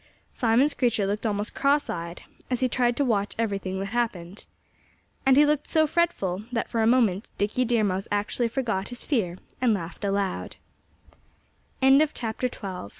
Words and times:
Simon 0.31 0.67
Screecher 0.67 1.05
looked 1.05 1.27
almost 1.27 1.53
crosseyed, 1.53 2.23
as 2.49 2.61
he 2.61 2.67
tried 2.67 2.97
to 2.97 3.05
watch 3.05 3.35
everything 3.37 3.77
that 3.77 3.89
happened. 3.89 4.47
And 5.27 5.37
he 5.37 5.45
looked 5.45 5.67
so 5.67 5.85
fretful 5.85 6.41
that 6.51 6.67
for 6.67 6.81
a 6.81 6.87
moment 6.87 7.29
Dickie 7.37 7.65
Deer 7.65 7.83
Mouse 7.83 8.07
actually 8.11 8.47
forgot 8.47 8.89
his 8.89 9.03
fear 9.03 9.37
and 9.61 9.75
lau 9.75 10.49